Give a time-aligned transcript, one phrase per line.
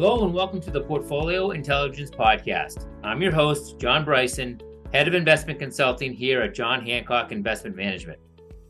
[0.00, 2.86] Hello and welcome to the Portfolio Intelligence Podcast.
[3.02, 4.60] I'm your host, John Bryson,
[4.92, 8.20] Head of Investment Consulting here at John Hancock Investment Management.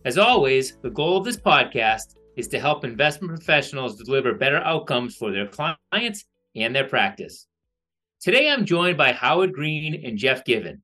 [0.07, 5.17] As always, the goal of this podcast is to help investment professionals deliver better outcomes
[5.17, 6.25] for their clients
[6.57, 7.47] and their practice.
[8.23, 10.83] Today, I'm joined by Howard Greene and Jeff Given.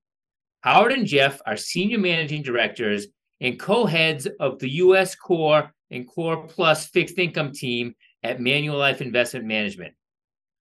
[0.61, 3.07] Howard and Jeff are senior managing directors
[3.41, 5.15] and co heads of the U.S.
[5.15, 9.95] Core and Core Plus fixed income team at Manulife Investment Management.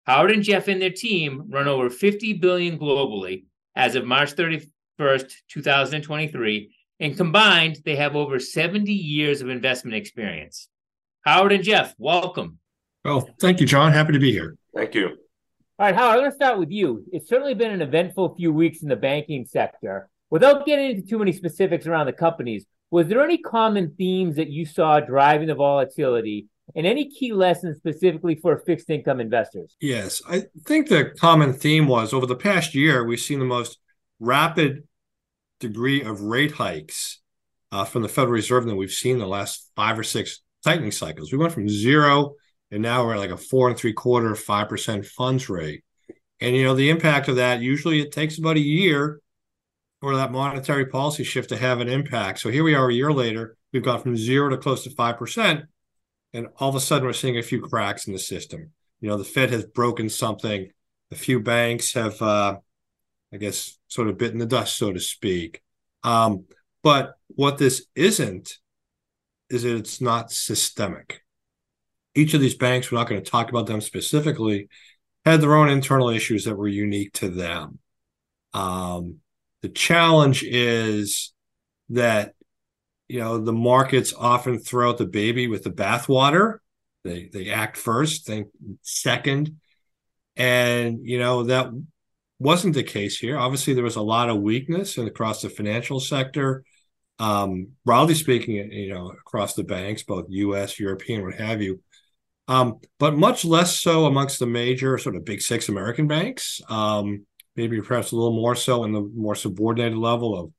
[0.05, 3.45] Howard and Jeff and their team run over 50 billion globally
[3.77, 10.69] as of March 31st, 2023, and combined they have over 70 years of investment experience.
[11.25, 12.59] Howard and Jeff, welcome.
[13.05, 13.93] Well, thank you, John.
[13.93, 14.57] Happy to be here.
[14.75, 15.09] Thank you.
[15.09, 17.05] All right, Howard, I'm going to start with you.
[17.13, 20.09] It's certainly been an eventful few weeks in the banking sector.
[20.29, 24.51] Without getting into too many specifics around the companies, was there any common themes that
[24.51, 29.77] you saw driving the volatility and any key lessons specifically for fixed income investors?
[29.81, 33.79] Yes, I think the common theme was over the past year, we've seen the most
[34.19, 34.85] rapid
[35.59, 37.21] degree of rate hikes
[37.73, 41.33] uh, from the Federal Reserve than we've seen the last five or six tightening cycles.
[41.33, 42.35] We went from zero
[42.71, 45.83] and now we're at like a four and three quarter, five percent funds rate.
[46.41, 49.21] And you know, the impact of that usually it takes about a year
[50.01, 52.41] for that monetary policy shift to have an impact.
[52.41, 55.19] So here we are a year later, we've gone from zero to close to five
[55.19, 55.65] percent
[56.33, 58.71] and all of a sudden we're seeing a few cracks in the system.
[59.01, 60.71] You know, the Fed has broken something.
[61.11, 62.59] A few banks have, uh,
[63.33, 65.63] I guess, sort of bitten the dust, so to speak.
[66.05, 66.45] Um,
[66.83, 68.59] but what this isn't
[69.49, 71.23] is that it's not systemic.
[72.15, 74.69] Each of these banks, we're not going to talk about them specifically,
[75.25, 77.79] had their own internal issues that were unique to them.
[78.53, 79.17] Um,
[79.63, 81.33] the challenge is
[81.91, 82.35] that
[83.11, 86.59] you know the markets often throw out the baby with the bathwater.
[87.03, 88.49] They they act first think
[88.83, 89.59] second.
[90.37, 91.71] And you know that
[92.39, 93.37] wasn't the case here.
[93.37, 96.63] Obviously there was a lot of weakness across the financial sector.
[97.19, 101.81] Um broadly speaking you know across the banks both us european what have you.
[102.47, 106.61] Um but much less so amongst the major sort of big six american banks.
[106.69, 107.27] Um
[107.57, 110.53] maybe perhaps a little more so in the more subordinated level of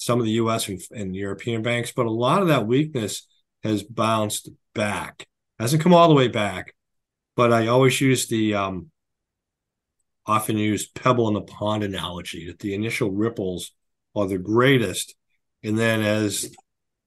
[0.00, 0.66] some of the U.S.
[0.66, 3.28] and, and European banks, but a lot of that weakness
[3.62, 5.26] has bounced back.
[5.58, 6.74] Hasn't come all the way back,
[7.36, 8.90] but I always use the um,
[10.24, 13.72] often used pebble in the pond analogy that the initial ripples
[14.16, 15.14] are the greatest,
[15.62, 16.50] and then as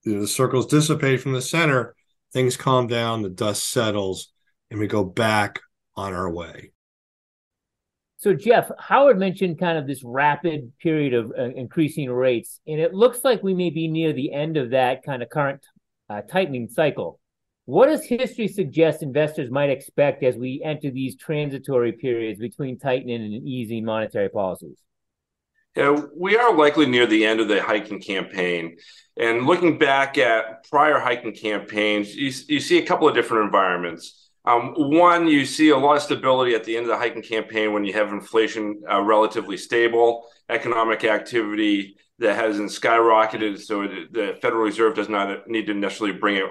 [0.03, 1.95] the circles dissipate from the center,
[2.31, 4.31] things calm down, the dust settles,
[4.69, 5.61] and we go back
[5.95, 6.72] on our way.
[8.23, 12.94] So, Jeff, Howard mentioned kind of this rapid period of uh, increasing rates, and it
[12.94, 15.61] looks like we may be near the end of that kind of current
[16.09, 17.19] uh, tightening cycle.
[17.66, 23.22] What does history suggest investors might expect as we enter these transitory periods between tightening
[23.22, 24.78] and easing monetary policies?
[25.75, 28.78] Yeah, we are likely near the end of the hiking campaign.
[29.17, 34.22] And looking back at prior hiking campaigns, you, you see a couple of different environments.
[34.45, 37.71] Um, one, you see a lot of stability at the end of the hiking campaign
[37.71, 44.63] when you have inflation uh, relatively stable, economic activity that hasn't skyrocketed, so the Federal
[44.63, 46.45] Reserve does not need to necessarily bring it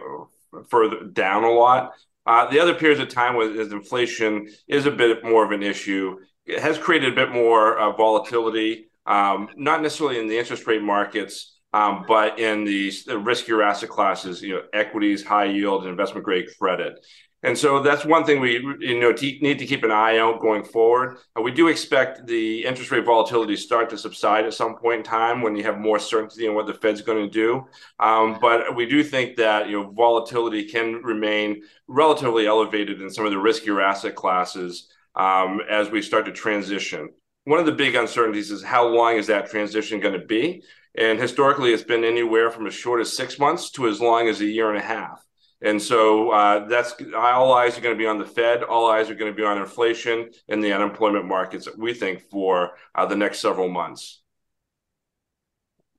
[0.68, 1.92] further down a lot.
[2.26, 6.16] Uh, the other periods of time with inflation is a bit more of an issue.
[6.46, 10.82] It has created a bit more uh, volatility, um, not necessarily in the interest rate
[10.82, 15.90] markets, um, but in the, the riskier asset classes, you know, equities, high yield, and
[15.90, 17.04] investment grade credit.
[17.44, 20.62] And so that's one thing we you know need to keep an eye out going
[20.62, 21.18] forward.
[21.36, 24.98] Uh, we do expect the interest rate volatility to start to subside at some point
[24.98, 27.66] in time when you have more certainty on what the Fed's going to do.
[27.98, 33.26] Um, but we do think that you know volatility can remain relatively elevated in some
[33.26, 37.10] of the riskier asset classes um, as we start to transition.
[37.44, 40.62] One of the big uncertainties is how long is that transition going to be?
[40.94, 44.40] And historically, it's been anywhere from as short as six months to as long as
[44.40, 45.24] a year and a half.
[45.62, 48.64] And so uh, that's all eyes are going to be on the Fed.
[48.64, 51.68] All eyes are going to be on inflation and the unemployment markets.
[51.78, 54.22] We think for uh, the next several months.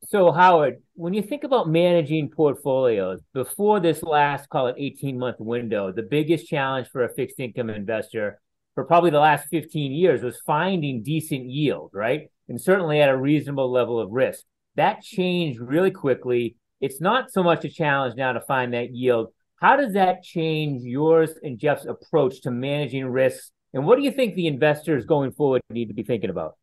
[0.06, 5.38] So Howard, when you think about managing portfolios before this last, call it eighteen month
[5.40, 8.42] window, the biggest challenge for a fixed income investor
[8.76, 12.30] for probably the last fifteen years was finding decent yield, right?
[12.50, 14.44] And certainly at a reasonable level of risk.
[14.76, 16.56] That changed really quickly.
[16.82, 19.30] It's not so much a challenge now to find that yield
[19.64, 23.50] how does that change yours and Jeff's approach to managing risks?
[23.74, 26.58] And what do you think the investors going forward need to be thinking about?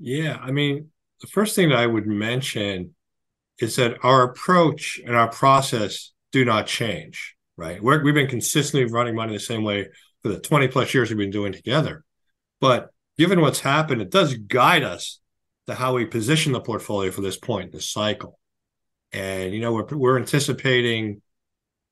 [0.00, 0.90] Yeah, I mean,
[1.20, 2.96] the first thing that I would mention
[3.60, 7.80] is that our approach and our process do not change, right?
[7.80, 9.86] we have been consistently running money the same way
[10.24, 12.04] for the 20 plus years we've been doing together.
[12.60, 15.20] But given what's happened, it does guide us
[15.66, 18.38] to how we position the portfolio for this point in the cycle.
[19.12, 21.22] And, you know, we're, we're anticipating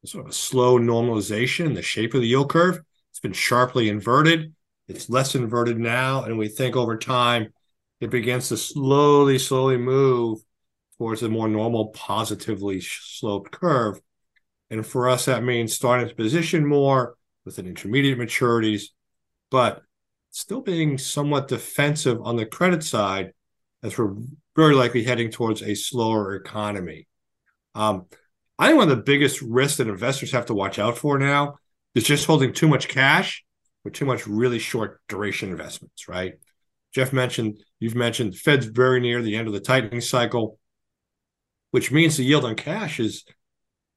[0.05, 2.81] sort of a slow normalization in the shape of the yield curve.
[3.11, 4.55] It's been sharply inverted.
[4.89, 6.25] It's less inverted now.
[6.25, 7.53] And we think over time,
[8.01, 10.41] it begins to slowly, slowly move
[10.99, 14.01] towards a more normal, positively sloped curve.
[14.71, 18.87] And for us, that means starting to position more with an intermediate maturities,
[19.51, 19.83] but
[20.31, 23.33] still being somewhat defensive on the credit side
[23.83, 24.15] as we're
[24.55, 27.07] very likely heading towards a slower economy.
[27.75, 28.07] Um,
[28.59, 31.59] I think one of the biggest risks that investors have to watch out for now
[31.95, 33.45] is just holding too much cash
[33.85, 36.35] with too much really short duration investments, right?
[36.95, 40.59] Jeff mentioned, you've mentioned the Fed's very near the end of the tightening cycle,
[41.71, 43.25] which means the yield on cash is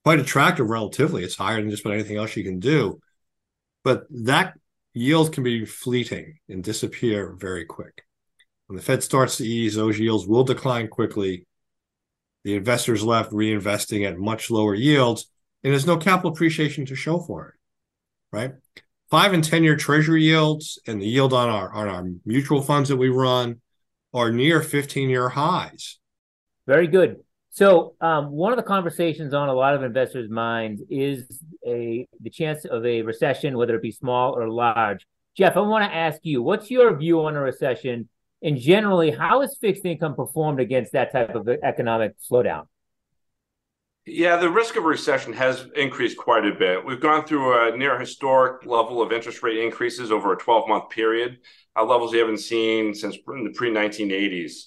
[0.04, 1.24] quite attractive relatively.
[1.24, 3.00] It's higher than just about anything else you can do.
[3.84, 4.58] But that
[4.94, 8.04] yield can be fleeting and disappear very quick.
[8.68, 11.46] When the Fed starts to ease, those yields will decline quickly.
[12.44, 15.32] The investors left reinvesting at much lower yields,
[15.64, 17.56] and there's no capital appreciation to show for it,
[18.32, 18.54] right?
[19.10, 22.90] five and 10 year treasury yields and the yield on our on our mutual funds
[22.90, 23.62] that we run
[24.14, 26.00] are near 15 year highs.
[26.68, 27.18] Very good.
[27.52, 32.30] So um, one of the conversations on a lot of investors' minds is a the
[32.30, 35.06] chance of a recession, whether it be small or large.
[35.38, 38.10] Jeff, I want to ask you, what's your view on a recession?
[38.42, 42.68] And generally, how has fixed income performed against that type of economic slowdown?
[44.06, 46.86] Yeah, the risk of recession has increased quite a bit.
[46.86, 50.90] We've gone through a near historic level of interest rate increases over a 12 month
[50.92, 51.40] period,
[51.76, 54.66] uh, levels we haven't seen since the pre 1980s.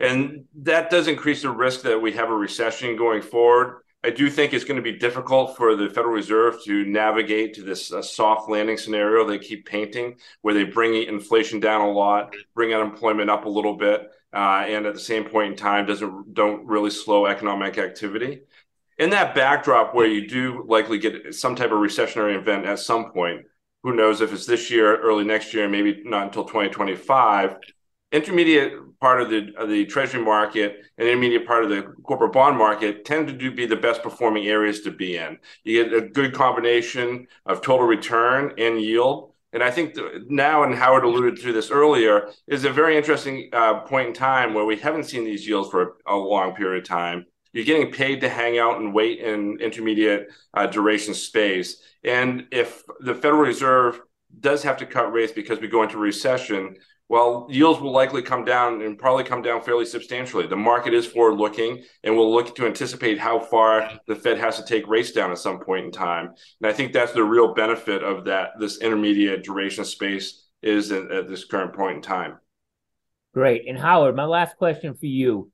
[0.00, 3.83] And that does increase the risk that we have a recession going forward.
[4.04, 7.62] I do think it's going to be difficult for the Federal Reserve to navigate to
[7.62, 12.34] this uh, soft landing scenario they keep painting, where they bring inflation down a lot,
[12.54, 16.34] bring unemployment up a little bit, uh, and at the same point in time doesn't
[16.34, 18.42] don't really slow economic activity
[18.98, 23.10] in that backdrop where you do likely get some type of recessionary event at some
[23.10, 23.42] point,
[23.82, 27.56] who knows if it's this year, early next year, maybe not until 2025.
[28.14, 32.56] Intermediate part of the of the treasury market and intermediate part of the corporate bond
[32.56, 35.36] market tend to do be the best performing areas to be in.
[35.64, 39.32] You get a good combination of total return and yield.
[39.52, 39.96] And I think
[40.28, 44.54] now, and Howard alluded to this earlier, is a very interesting uh, point in time
[44.54, 48.20] where we haven't seen these yields for a long period of time you're getting paid
[48.20, 51.80] to hang out and wait in intermediate uh, duration space.
[52.02, 54.00] And if the Federal Reserve
[54.40, 56.74] does have to cut rates because we go into recession,
[57.14, 60.48] well, yields will likely come down and probably come down fairly substantially.
[60.48, 64.56] The market is forward looking and will look to anticipate how far the Fed has
[64.56, 66.34] to take rates down at some point in time.
[66.60, 71.08] And I think that's the real benefit of that, this intermediate duration space is at,
[71.12, 72.38] at this current point in time.
[73.32, 73.68] Great.
[73.68, 75.52] And Howard, my last question for you.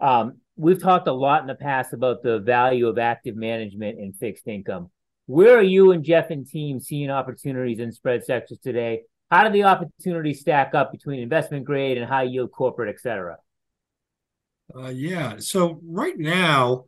[0.00, 4.14] Um, we've talked a lot in the past about the value of active management in
[4.14, 4.90] fixed income.
[5.26, 9.02] Where are you and Jeff and team seeing opportunities in spread sectors today?
[9.32, 13.38] How do the opportunities stack up between investment grade and high yield corporate, et cetera?
[14.76, 15.36] Uh, yeah.
[15.38, 16.84] So right now,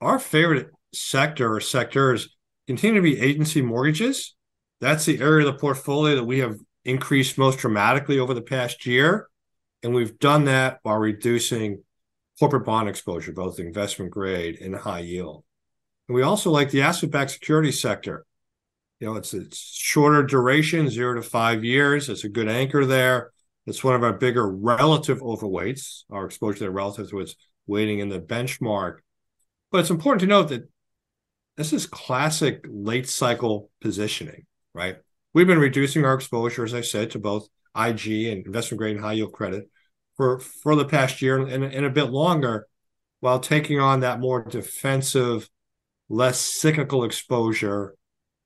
[0.00, 2.28] our favorite sector or sectors
[2.68, 4.36] continue to be agency mortgages.
[4.80, 8.86] That's the area of the portfolio that we have increased most dramatically over the past
[8.86, 9.28] year.
[9.82, 11.82] And we've done that while reducing
[12.38, 15.42] corporate bond exposure, both investment grade and high yield.
[16.06, 18.26] And we also like the asset-backed security sector.
[19.00, 22.08] You know, it's it's shorter duration, zero to five years.
[22.08, 23.32] It's a good anchor there.
[23.66, 27.34] It's one of our bigger relative overweights, our exposure there relative to its
[27.66, 28.98] weighting in the benchmark.
[29.70, 30.68] But it's important to note that
[31.56, 34.96] this is classic late cycle positioning, right?
[35.32, 39.04] We've been reducing our exposure, as I said, to both IG and investment grade and
[39.04, 39.68] high yield credit
[40.16, 42.66] for for the past year and, and a bit longer,
[43.20, 45.48] while taking on that more defensive,
[46.08, 47.96] less cyclical exposure,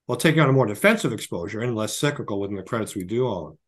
[0.09, 3.29] while taking on a more defensive exposure and less cyclical within the credits we do
[3.29, 3.59] own.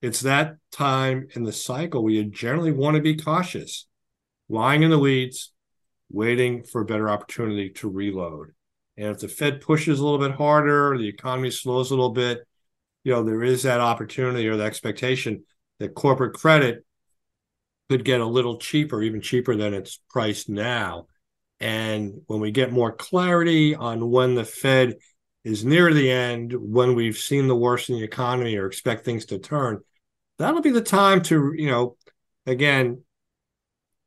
[0.00, 3.88] It's that time in the cycle where you generally want to be cautious,
[4.48, 5.50] lying in the weeds,
[6.08, 8.52] waiting for a better opportunity to reload.
[8.96, 12.46] And if the Fed pushes a little bit harder, the economy slows a little bit,
[13.02, 15.42] you know, there is that opportunity or the expectation
[15.80, 16.86] that corporate credit
[17.90, 21.08] could get a little cheaper, even cheaper than it's priced now.
[21.58, 24.98] And when we get more clarity on when the Fed
[25.44, 29.26] is near the end, when we've seen the worst in the economy or expect things
[29.26, 29.80] to turn,
[30.38, 31.96] that'll be the time to, you know,
[32.46, 33.02] again,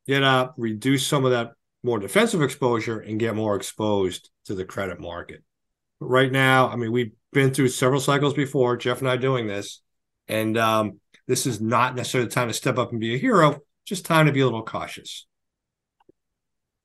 [0.07, 1.53] get up, reduce some of that
[1.83, 5.43] more defensive exposure and get more exposed to the credit market.
[5.99, 8.77] But right now, I mean, we've been through several cycles before.
[8.77, 9.81] Jeff and I doing this,
[10.27, 13.59] and um, this is not necessarily the time to step up and be a hero.
[13.85, 15.25] Just time to be a little cautious.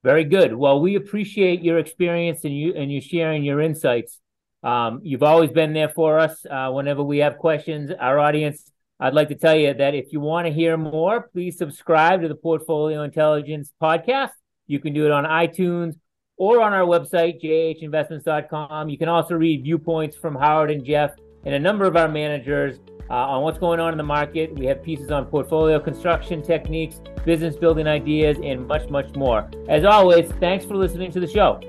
[0.03, 0.53] Very good.
[0.53, 4.19] Well, we appreciate your experience and you and you sharing your insights.
[4.63, 7.91] Um, you've always been there for us uh, whenever we have questions.
[7.99, 11.57] Our audience, I'd like to tell you that if you want to hear more, please
[11.57, 14.31] subscribe to the Portfolio Intelligence podcast.
[14.67, 15.95] You can do it on iTunes
[16.37, 18.89] or on our website, jhinvestments.com.
[18.89, 21.11] You can also read viewpoints from Howard and Jeff
[21.45, 22.79] and a number of our managers
[23.09, 24.57] uh, on what's going on in the market.
[24.57, 29.49] We have pieces on portfolio construction techniques, business building ideas, and much, much more.
[29.67, 31.59] As always, thanks for listening to the show.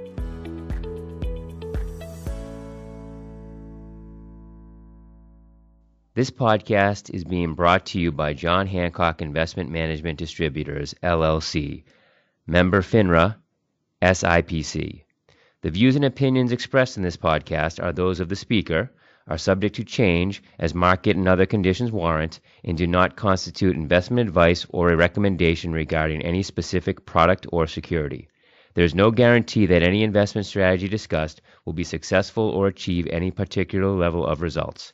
[6.17, 11.83] This podcast is being brought to you by John Hancock Investment Management Distributors, LLC,
[12.47, 13.35] member FINRA,
[14.01, 15.03] SIPC.
[15.63, 18.93] The views and opinions expressed in this podcast are those of the speaker,
[19.27, 24.29] are subject to change as market and other conditions warrant, and do not constitute investment
[24.29, 28.29] advice or a recommendation regarding any specific product or security.
[28.75, 33.33] There is no guarantee that any investment strategy discussed will be successful or achieve any
[33.33, 34.93] particular level of results.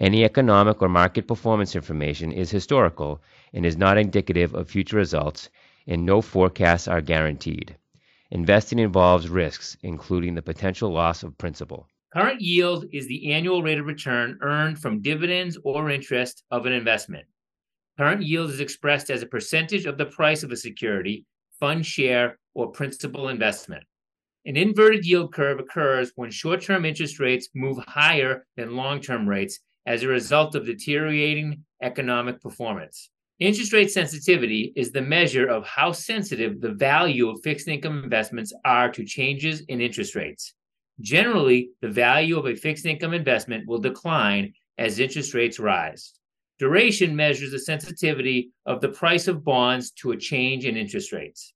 [0.00, 3.20] Any economic or market performance information is historical
[3.52, 5.50] and is not indicative of future results,
[5.88, 7.76] and no forecasts are guaranteed.
[8.30, 11.88] Investing involves risks, including the potential loss of principal.
[12.12, 16.72] Current yield is the annual rate of return earned from dividends or interest of an
[16.72, 17.26] investment.
[17.98, 21.26] Current yield is expressed as a percentage of the price of a security,
[21.58, 23.82] fund share, or principal investment.
[24.46, 29.28] An inverted yield curve occurs when short term interest rates move higher than long term
[29.28, 33.08] rates as a result of deteriorating economic performance.
[33.40, 38.52] Interest rate sensitivity is the measure of how sensitive the value of fixed income investments
[38.66, 40.52] are to changes in interest rates.
[41.00, 46.12] Generally, the value of a fixed income investment will decline as interest rates rise.
[46.58, 51.54] Duration measures the sensitivity of the price of bonds to a change in interest rates.